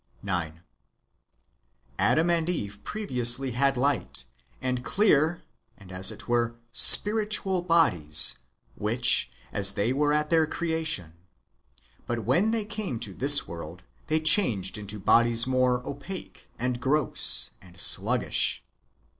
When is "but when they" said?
12.07-12.65